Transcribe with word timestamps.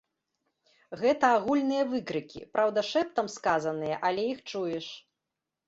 Гэта 1.01 1.25
агульныя 1.37 1.83
выкрыкі, 1.91 2.41
праўда, 2.57 2.79
шэптам 2.91 3.31
сказаныя, 3.37 4.03
але 4.09 4.27
іх 4.33 4.45
чуеш. 4.51 4.93